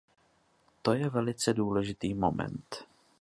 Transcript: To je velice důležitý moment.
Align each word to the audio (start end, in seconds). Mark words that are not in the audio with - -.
To 0.81 0.93
je 0.93 1.09
velice 1.09 1.53
důležitý 1.53 2.13
moment. 2.13 2.85